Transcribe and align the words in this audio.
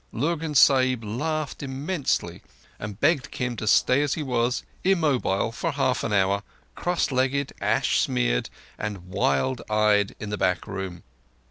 Lurgan 0.11 0.55
Sahib 0.55 1.03
laughed 1.03 1.61
immensely, 1.61 2.41
and 2.79 2.99
begged 2.99 3.29
Kim 3.29 3.55
to 3.57 3.67
stay 3.67 4.01
as 4.01 4.15
he 4.15 4.23
was, 4.23 4.63
immobile 4.83 5.51
for 5.51 5.73
half 5.73 6.03
an 6.03 6.11
hour—cross 6.11 7.11
legged, 7.11 7.53
ash 7.61 7.99
smeared, 7.99 8.49
and 8.79 9.05
wild 9.09 9.61
eyed, 9.69 10.15
in 10.19 10.31
the 10.31 10.39
back 10.39 10.65
room. 10.65 11.03